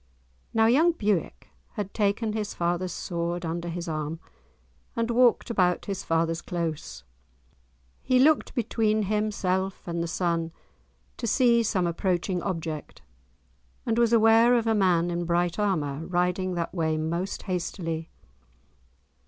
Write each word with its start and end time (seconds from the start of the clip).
Now 0.51 0.65
young 0.65 0.93
Bewick 0.93 1.49
had 1.73 1.93
taken 1.93 2.33
his 2.33 2.55
father's 2.55 2.91
sword 2.91 3.45
under 3.45 3.69
his 3.69 3.87
arm, 3.87 4.19
and 4.95 5.11
walked 5.11 5.51
about 5.51 5.85
his 5.85 6.03
father's 6.03 6.41
close. 6.41 7.03
He 8.01 8.17
looked 8.17 8.55
between 8.55 9.03
himself 9.03 9.87
and 9.87 10.01
the 10.01 10.07
sun, 10.07 10.53
to 11.17 11.27
see 11.27 11.61
some 11.61 11.85
approaching 11.85 12.41
object, 12.41 13.03
and 13.85 13.99
was 13.99 14.11
aware 14.11 14.55
of 14.55 14.65
a 14.65 14.73
man 14.73 15.11
in 15.11 15.23
bright 15.25 15.59
armour, 15.59 16.07
riding 16.07 16.55
that 16.55 16.73
way 16.73 16.97
most 16.97 17.43
hastily. 17.43 18.09